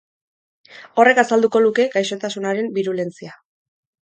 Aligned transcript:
Horrek 1.03 1.21
azalduko 1.23 1.61
luke 1.67 1.85
gaixotasunaren 1.99 2.73
birulentzia. 2.79 3.37